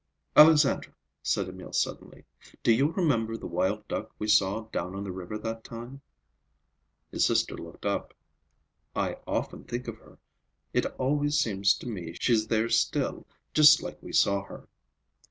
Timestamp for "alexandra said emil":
0.35-1.71